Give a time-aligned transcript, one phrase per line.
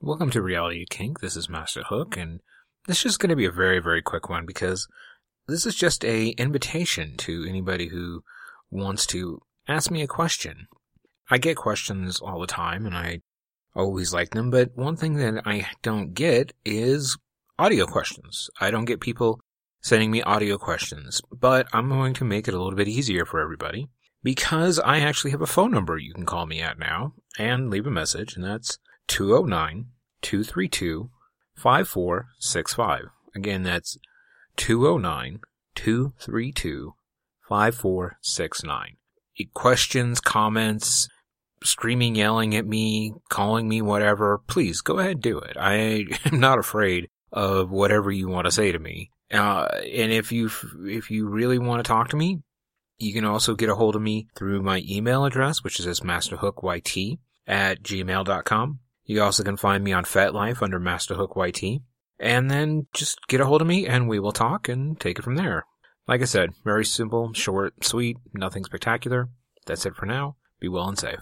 [0.00, 1.20] Welcome to Reality Kink.
[1.20, 2.40] This is Master Hook, and
[2.86, 4.86] this is going to be a very, very quick one because
[5.46, 8.22] this is just a invitation to anybody who
[8.70, 10.66] wants to ask me a question.
[11.30, 13.20] I get questions all the time, and I
[13.74, 17.16] always like them, but one thing that I don't get is
[17.58, 18.50] audio questions.
[18.60, 19.40] I don't get people
[19.80, 23.40] sending me audio questions, but I'm going to make it a little bit easier for
[23.40, 23.88] everybody
[24.24, 27.86] because I actually have a phone number you can call me at now and leave
[27.86, 28.78] a message, and that's
[29.08, 29.86] 209
[30.22, 31.10] 232
[31.56, 33.04] 5465.
[33.34, 33.98] Again, that's
[34.56, 35.40] 209
[35.74, 36.94] 232
[37.48, 38.96] 5469.
[39.52, 41.08] Questions, comments,
[41.62, 45.56] screaming, yelling at me, calling me whatever, please go ahead and do it.
[45.58, 49.10] I am not afraid of whatever you want to say to me.
[49.32, 50.50] Uh, and if you
[50.84, 52.42] if you really want to talk to me,
[52.98, 57.18] you can also get a hold of me through my email address, which is masterhookyt
[57.46, 58.78] at gmail.com.
[59.04, 61.82] You also can find me on FetLife under MasterHookYT.
[62.18, 65.22] And then just get a hold of me and we will talk and take it
[65.22, 65.66] from there.
[66.06, 69.28] Like I said, very simple, short, sweet, nothing spectacular.
[69.66, 70.36] That's it for now.
[70.60, 71.20] Be well and safe.